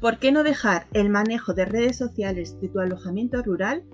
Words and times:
¿Por 0.00 0.18
qué 0.18 0.32
no 0.32 0.42
dejar 0.42 0.86
el 0.92 1.10
manejo 1.10 1.54
de 1.54 1.64
redes 1.64 1.96
sociales 1.96 2.60
de 2.60 2.68
tu 2.68 2.80
alojamiento 2.80 3.42
rural 3.42 3.84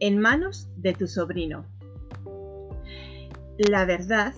en 0.00 0.18
manos 0.18 0.68
de 0.76 0.92
tu 0.94 1.06
sobrino? 1.06 1.66
La 3.58 3.84
verdad 3.84 4.34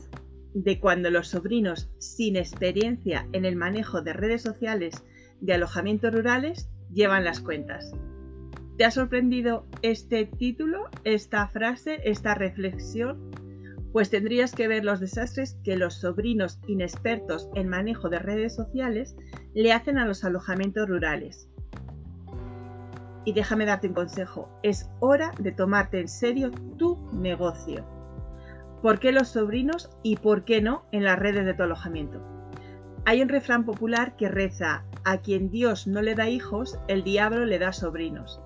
de 0.54 0.78
cuando 0.78 1.10
los 1.10 1.28
sobrinos 1.28 1.90
sin 1.98 2.36
experiencia 2.36 3.26
en 3.32 3.44
el 3.44 3.56
manejo 3.56 4.02
de 4.02 4.12
redes 4.12 4.42
sociales 4.42 4.94
de 5.40 5.54
alojamientos 5.54 6.14
rurales 6.14 6.68
llevan 6.92 7.24
las 7.24 7.40
cuentas. 7.40 7.92
¿Te 8.78 8.84
ha 8.84 8.90
sorprendido 8.90 9.66
este 9.82 10.26
título, 10.26 10.88
esta 11.04 11.48
frase, 11.48 12.00
esta 12.04 12.34
reflexión? 12.34 13.30
Pues 13.94 14.10
tendrías 14.10 14.50
que 14.50 14.66
ver 14.66 14.84
los 14.84 14.98
desastres 14.98 15.56
que 15.62 15.76
los 15.76 15.94
sobrinos 15.94 16.58
inexpertos 16.66 17.48
en 17.54 17.68
manejo 17.68 18.08
de 18.08 18.18
redes 18.18 18.52
sociales 18.52 19.14
le 19.54 19.72
hacen 19.72 19.98
a 19.98 20.04
los 20.04 20.24
alojamientos 20.24 20.88
rurales. 20.88 21.48
Y 23.24 23.34
déjame 23.34 23.66
darte 23.66 23.86
un 23.86 23.94
consejo, 23.94 24.50
es 24.64 24.90
hora 24.98 25.30
de 25.38 25.52
tomarte 25.52 26.00
en 26.00 26.08
serio 26.08 26.50
tu 26.76 27.08
negocio. 27.12 27.86
¿Por 28.82 28.98
qué 28.98 29.12
los 29.12 29.28
sobrinos 29.28 29.88
y 30.02 30.16
por 30.16 30.44
qué 30.44 30.60
no 30.60 30.86
en 30.90 31.04
las 31.04 31.20
redes 31.20 31.46
de 31.46 31.54
tu 31.54 31.62
alojamiento? 31.62 32.20
Hay 33.04 33.22
un 33.22 33.28
refrán 33.28 33.64
popular 33.64 34.16
que 34.16 34.28
reza, 34.28 34.84
a 35.04 35.18
quien 35.18 35.52
Dios 35.52 35.86
no 35.86 36.02
le 36.02 36.16
da 36.16 36.28
hijos, 36.28 36.80
el 36.88 37.04
diablo 37.04 37.44
le 37.46 37.60
da 37.60 37.72
sobrinos. 37.72 38.40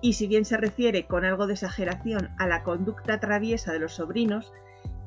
Y 0.00 0.12
si 0.12 0.28
bien 0.28 0.44
se 0.44 0.58
refiere 0.58 1.08
con 1.08 1.24
algo 1.24 1.48
de 1.48 1.54
exageración 1.54 2.30
a 2.38 2.46
la 2.46 2.62
conducta 2.62 3.18
traviesa 3.18 3.72
de 3.72 3.80
los 3.80 3.94
sobrinos, 3.94 4.52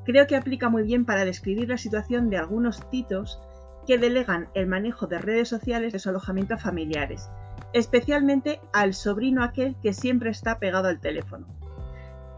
creo 0.10 0.26
que 0.26 0.36
aplica 0.36 0.70
muy 0.70 0.82
bien 0.82 1.06
para 1.06 1.24
describir 1.24 1.70
la 1.70 1.78
situación 1.78 2.32
de 2.32 2.38
algunos 2.38 2.90
titos 2.90 3.40
que 3.86 4.00
delegan 4.00 4.50
el 4.56 4.66
manejo 4.66 5.06
de 5.06 5.20
redes 5.20 5.48
sociales 5.48 5.94
de 5.94 6.00
su 6.00 6.10
alojamiento 6.10 6.56
a 6.56 6.58
familiares, 6.58 7.30
especialmente 7.74 8.60
al 8.74 8.96
sobrino 8.96 9.44
aquel 9.44 9.76
que 9.84 9.94
siempre 9.94 10.32
está 10.32 10.58
pegado 10.58 10.88
al 10.88 11.00
teléfono. 11.00 11.46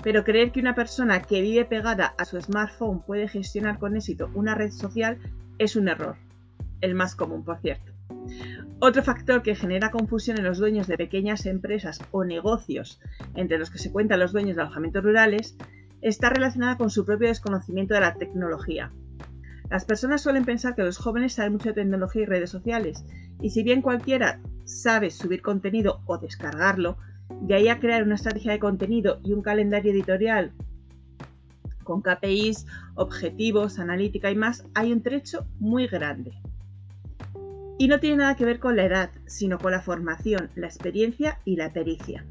Pero 0.04 0.26
creer 0.26 0.52
que 0.52 0.60
una 0.60 0.76
persona 0.76 1.22
que 1.22 1.40
vive 1.40 1.64
pegada 1.64 2.14
a 2.18 2.26
su 2.26 2.42
smartphone 2.42 3.04
puede 3.04 3.30
gestionar 3.30 3.80
con 3.80 3.96
éxito 3.96 4.30
una 4.34 4.54
red 4.54 4.72
social 4.72 5.18
es 5.58 5.78
un 5.78 5.88
error, 5.88 6.18
el 6.82 6.94
más 6.94 7.16
común, 7.16 7.46
por 7.46 7.60
cierto. 7.60 7.94
Otro 8.80 9.02
factor 9.02 9.44
que 9.44 9.56
genera 9.56 9.92
confusión 9.92 10.38
en 10.38 10.44
los 10.44 10.58
dueños 10.58 10.88
de 10.88 10.98
pequeñas 10.98 11.46
empresas 11.46 12.02
o 12.12 12.26
negocios, 12.26 13.00
entre 13.34 13.60
los 13.60 13.70
que 13.70 13.78
se 13.78 13.94
cuentan 13.94 14.20
los 14.20 14.34
dueños 14.34 14.58
de 14.58 14.64
alojamientos 14.64 15.06
rurales, 15.06 15.56
está 16.02 16.30
relacionada 16.30 16.78
con 16.78 16.90
su 16.90 17.06
propio 17.06 17.28
desconocimiento 17.28 17.94
de 17.94 18.02
la 18.02 18.16
tecnología. 18.16 18.92
Las 19.70 19.86
personas 19.86 20.22
suelen 20.22 20.44
pensar 20.44 20.76
que 20.76 20.84
los 20.84 20.98
jóvenes 20.98 21.34
saben 21.34 21.54
mucho 21.54 21.70
de 21.70 21.76
tecnología 21.76 22.24
y 22.24 22.26
redes 22.26 22.50
sociales, 22.50 23.06
y 23.40 23.52
si 23.52 23.64
bien 23.64 23.82
cualquiera 23.82 24.42
sabe 24.66 25.12
subir 25.12 25.42
contenido 25.42 26.02
o 26.06 26.18
descargarlo, 26.18 26.98
de 27.42 27.56
ahí 27.56 27.70
a 27.70 27.80
crear 27.80 28.04
una 28.04 28.16
estrategia 28.16 28.52
de 28.52 28.60
contenido 28.60 29.20
y 29.24 29.34
un 29.34 29.42
calendario 29.42 29.92
editorial 29.92 30.52
con 31.84 32.02
KPIs, 32.02 32.68
objetivos, 32.96 33.80
analítica 33.80 34.30
y 34.32 34.36
más, 34.36 34.66
hay 34.74 34.92
un 34.92 35.02
trecho 35.02 35.46
muy 35.60 35.88
grande. 35.88 36.34
Y 37.78 37.88
no 37.88 38.00
tiene 38.00 38.18
nada 38.18 38.36
que 38.36 38.46
ver 38.46 38.60
con 38.60 38.76
la 38.76 38.86
edad, 38.86 39.10
sino 39.26 39.58
con 39.58 39.72
la 39.72 39.82
formación, 39.82 40.50
la 40.56 40.68
experiencia 40.68 41.40
y 41.46 41.56
la 41.56 41.74
pericia. 41.74 42.24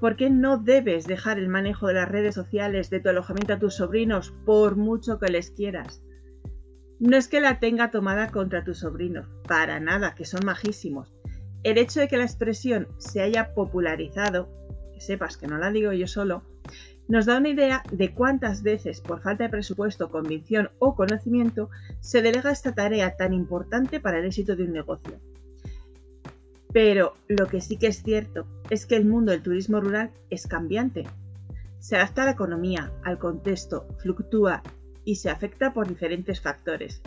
¿Por 0.00 0.16
qué 0.16 0.28
no 0.28 0.58
debes 0.58 1.06
dejar 1.06 1.38
el 1.38 1.48
manejo 1.48 1.86
de 1.86 1.94
las 1.94 2.08
redes 2.08 2.34
sociales 2.34 2.90
de 2.90 3.00
tu 3.00 3.08
alojamiento 3.08 3.54
a 3.54 3.58
tus 3.58 3.76
sobrinos 3.76 4.34
por 4.44 4.76
mucho 4.76 5.18
que 5.18 5.30
les 5.30 5.50
quieras? 5.50 6.02
No 6.98 7.16
es 7.16 7.28
que 7.28 7.40
la 7.40 7.60
tenga 7.60 7.90
tomada 7.90 8.30
contra 8.30 8.62
tus 8.62 8.80
sobrinos, 8.80 9.26
para 9.48 9.80
nada, 9.80 10.14
que 10.14 10.26
son 10.26 10.44
majísimos. 10.44 11.14
El 11.62 11.78
hecho 11.78 12.00
de 12.00 12.08
que 12.08 12.18
la 12.18 12.24
expresión 12.24 12.88
se 12.98 13.22
haya 13.22 13.54
popularizado, 13.54 14.50
que 14.92 15.00
sepas 15.00 15.36
que 15.36 15.46
no 15.46 15.56
la 15.58 15.70
digo 15.70 15.92
yo 15.92 16.06
solo, 16.06 16.42
nos 17.08 17.24
da 17.24 17.38
una 17.38 17.48
idea 17.48 17.82
de 17.90 18.12
cuántas 18.12 18.62
veces, 18.62 19.00
por 19.00 19.22
falta 19.22 19.44
de 19.44 19.50
presupuesto, 19.50 20.10
convicción 20.10 20.70
o 20.78 20.94
conocimiento, 20.94 21.70
se 22.00 22.20
delega 22.20 22.50
esta 22.50 22.74
tarea 22.74 23.16
tan 23.16 23.32
importante 23.32 24.00
para 24.00 24.18
el 24.18 24.26
éxito 24.26 24.56
de 24.56 24.64
un 24.64 24.72
negocio. 24.72 25.20
Pero 26.76 27.14
lo 27.26 27.46
que 27.46 27.62
sí 27.62 27.78
que 27.78 27.86
es 27.86 28.02
cierto 28.02 28.46
es 28.68 28.84
que 28.84 28.96
el 28.96 29.06
mundo 29.06 29.32
del 29.32 29.42
turismo 29.42 29.80
rural 29.80 30.10
es 30.28 30.46
cambiante. 30.46 31.04
Se 31.78 31.96
adapta 31.96 32.20
a 32.20 32.24
la 32.26 32.32
economía, 32.32 32.92
al 33.02 33.18
contexto, 33.18 33.88
fluctúa 34.02 34.62
y 35.02 35.14
se 35.14 35.30
afecta 35.30 35.72
por 35.72 35.88
diferentes 35.88 36.38
factores. 36.38 37.00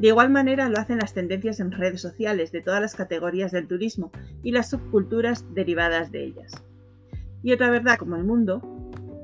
De 0.00 0.08
igual 0.08 0.30
manera 0.30 0.70
lo 0.70 0.78
hacen 0.78 1.00
las 1.00 1.12
tendencias 1.12 1.60
en 1.60 1.72
redes 1.72 2.00
sociales 2.00 2.50
de 2.50 2.62
todas 2.62 2.80
las 2.80 2.94
categorías 2.94 3.52
del 3.52 3.68
turismo 3.68 4.10
y 4.42 4.52
las 4.52 4.70
subculturas 4.70 5.44
derivadas 5.52 6.10
de 6.10 6.24
ellas. 6.24 6.52
Y 7.42 7.52
otra 7.52 7.68
verdad 7.68 7.98
como 7.98 8.16
el 8.16 8.24
mundo 8.24 8.62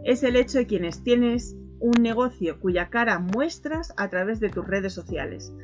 es 0.05 0.23
el 0.25 0.37
hecho 0.37 0.59
de 0.59 0.67
quienes 0.67 1.03
tienes 1.03 1.57
un 1.79 2.03
negocio 2.03 2.61
cuya 2.61 2.91
cara 2.91 3.19
muestras 3.19 3.95
a 3.97 4.11
través 4.11 4.41
de 4.41 4.51
tus 4.51 4.67
redes 4.67 4.93
sociales. 4.93 5.55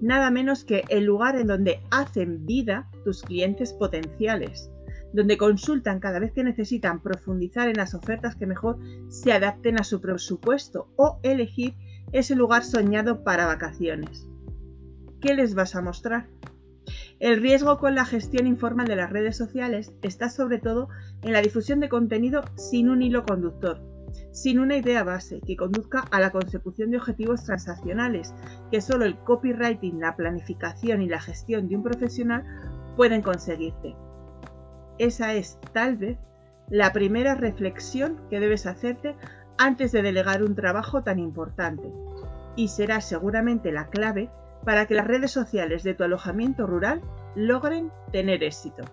Nada 0.00 0.30
menos 0.30 0.64
que 0.64 0.84
el 0.88 1.04
lugar 1.04 1.36
en 1.36 1.46
donde 1.46 1.80
hacen 1.90 2.44
vida 2.44 2.90
tus 3.04 3.22
clientes 3.22 3.72
potenciales, 3.72 4.70
donde 5.12 5.38
consultan 5.38 6.00
cada 6.00 6.18
vez 6.18 6.32
que 6.32 6.44
necesitan 6.44 7.00
profundizar 7.00 7.68
en 7.68 7.76
las 7.76 7.94
ofertas 7.94 8.34
que 8.36 8.46
mejor 8.46 8.78
se 9.08 9.32
adapten 9.32 9.78
a 9.78 9.84
su 9.84 10.00
presupuesto 10.00 10.88
o 10.96 11.20
elegir 11.22 11.74
ese 12.12 12.34
lugar 12.34 12.64
soñado 12.64 13.22
para 13.22 13.46
vacaciones. 13.46 14.28
¿Qué 15.20 15.34
les 15.34 15.54
vas 15.54 15.74
a 15.74 15.82
mostrar? 15.82 16.28
El 17.20 17.40
riesgo 17.40 17.78
con 17.78 17.94
la 17.94 18.04
gestión 18.04 18.46
informal 18.46 18.86
de 18.86 18.96
las 18.96 19.10
redes 19.10 19.36
sociales 19.36 19.92
está 20.02 20.28
sobre 20.28 20.58
todo 20.58 20.88
en 21.22 21.32
la 21.32 21.40
difusión 21.40 21.80
de 21.80 21.88
contenido 21.88 22.42
sin 22.56 22.90
un 22.90 23.00
hilo 23.02 23.24
conductor, 23.24 23.80
sin 24.30 24.58
una 24.58 24.76
idea 24.76 25.04
base 25.04 25.40
que 25.46 25.56
conduzca 25.56 26.00
a 26.10 26.20
la 26.20 26.30
consecución 26.30 26.90
de 26.90 26.98
objetivos 26.98 27.44
transaccionales 27.44 28.34
que 28.70 28.80
solo 28.80 29.04
el 29.04 29.16
copywriting, 29.18 30.00
la 30.00 30.16
planificación 30.16 31.02
y 31.02 31.08
la 31.08 31.20
gestión 31.20 31.68
de 31.68 31.76
un 31.76 31.82
profesional 31.82 32.44
pueden 32.96 33.22
conseguirte. 33.22 33.94
Esa 34.98 35.34
es, 35.34 35.58
tal 35.72 35.96
vez, 35.96 36.18
la 36.68 36.92
primera 36.92 37.34
reflexión 37.34 38.20
que 38.30 38.40
debes 38.40 38.66
hacerte 38.66 39.16
antes 39.58 39.92
de 39.92 40.02
delegar 40.02 40.42
un 40.42 40.54
trabajo 40.54 41.02
tan 41.02 41.18
importante 41.18 41.92
y 42.56 42.68
será 42.68 43.00
seguramente 43.00 43.72
la 43.72 43.88
clave 43.88 44.30
para 44.64 44.86
que 44.86 44.94
las 44.94 45.06
redes 45.06 45.30
sociales 45.30 45.82
de 45.82 45.94
tu 45.94 46.04
alojamiento 46.04 46.66
rural 46.66 47.02
logren 47.34 47.90
tener 48.12 48.42
éxito. 48.42 48.84